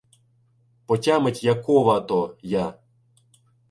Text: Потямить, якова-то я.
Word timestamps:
Потямить, 0.87 1.43
якова-то 1.43 2.35
я. 2.41 2.65